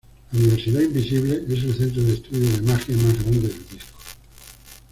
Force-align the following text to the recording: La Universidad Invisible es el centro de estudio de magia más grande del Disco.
La 0.31 0.39
Universidad 0.39 0.81
Invisible 0.81 1.43
es 1.47 1.63
el 1.63 1.75
centro 1.75 2.01
de 2.01 2.13
estudio 2.15 2.49
de 2.49 2.61
magia 2.63 2.97
más 2.97 3.21
grande 3.23 3.49
del 3.49 3.67
Disco. 3.69 3.99